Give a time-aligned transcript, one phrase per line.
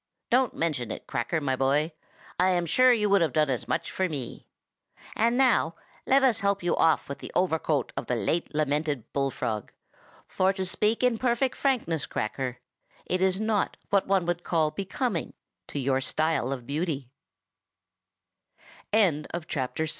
[0.31, 1.91] Don't mention it, Cracker, my boy!
[2.39, 4.47] I am sure you would have done as much for me.
[5.15, 5.75] And now
[6.07, 9.71] let us help you off with the overcoat of the late lamented Bullfrog;
[10.27, 12.57] for to speak in perfect frankness, Cracker,
[13.05, 15.35] it is not what one would call becoming
[15.67, 16.37] to